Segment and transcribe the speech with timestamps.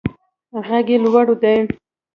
[0.67, 1.57] غږ یې لوړ دی.